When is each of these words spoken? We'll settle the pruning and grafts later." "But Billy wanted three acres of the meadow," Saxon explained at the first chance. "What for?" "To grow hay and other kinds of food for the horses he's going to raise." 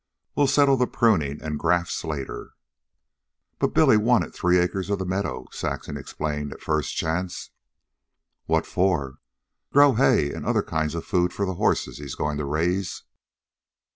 We'll 0.35 0.47
settle 0.47 0.77
the 0.77 0.87
pruning 0.87 1.43
and 1.43 1.59
grafts 1.59 2.03
later." 2.03 2.53
"But 3.59 3.75
Billy 3.75 3.97
wanted 3.97 4.33
three 4.33 4.57
acres 4.57 4.89
of 4.89 4.97
the 4.97 5.05
meadow," 5.05 5.45
Saxon 5.51 5.95
explained 5.95 6.51
at 6.51 6.57
the 6.57 6.65
first 6.65 6.95
chance. 6.97 7.51
"What 8.47 8.65
for?" 8.65 9.11
"To 9.11 9.17
grow 9.73 9.93
hay 9.93 10.33
and 10.33 10.43
other 10.43 10.63
kinds 10.63 10.95
of 10.95 11.05
food 11.05 11.31
for 11.33 11.45
the 11.45 11.53
horses 11.53 11.99
he's 11.99 12.15
going 12.15 12.39
to 12.39 12.45
raise." 12.45 13.03